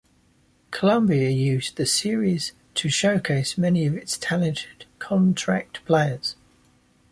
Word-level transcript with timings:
Columbia 0.71 1.29
used 1.29 1.75
the 1.77 1.85
series 1.85 2.53
to 2.73 2.89
showcase 2.89 3.55
many 3.55 3.85
of 3.85 3.93
its 3.95 4.17
talented 4.17 4.85
contract 4.97 5.85
players. 5.85 6.35